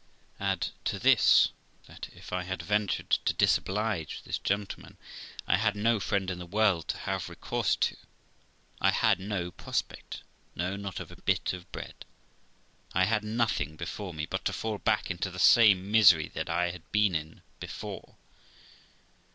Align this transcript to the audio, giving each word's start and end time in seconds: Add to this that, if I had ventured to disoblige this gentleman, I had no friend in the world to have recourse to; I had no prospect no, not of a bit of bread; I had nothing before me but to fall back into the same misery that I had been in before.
Add 0.39 0.69
to 0.85 0.97
this 0.97 1.49
that, 1.85 2.09
if 2.11 2.33
I 2.33 2.41
had 2.41 2.63
ventured 2.63 3.11
to 3.23 3.33
disoblige 3.35 4.23
this 4.23 4.39
gentleman, 4.39 4.97
I 5.47 5.57
had 5.57 5.75
no 5.75 5.99
friend 5.99 6.31
in 6.31 6.39
the 6.39 6.47
world 6.47 6.87
to 6.87 6.97
have 6.97 7.29
recourse 7.29 7.75
to; 7.75 7.95
I 8.81 8.89
had 8.89 9.19
no 9.19 9.51
prospect 9.51 10.23
no, 10.55 10.75
not 10.75 10.99
of 10.99 11.11
a 11.11 11.21
bit 11.21 11.53
of 11.53 11.71
bread; 11.71 12.03
I 12.93 13.03
had 13.05 13.23
nothing 13.23 13.75
before 13.75 14.11
me 14.15 14.25
but 14.25 14.43
to 14.45 14.53
fall 14.53 14.79
back 14.79 15.11
into 15.11 15.29
the 15.29 15.37
same 15.37 15.91
misery 15.91 16.29
that 16.29 16.49
I 16.49 16.71
had 16.71 16.91
been 16.91 17.13
in 17.13 17.43
before. 17.59 18.15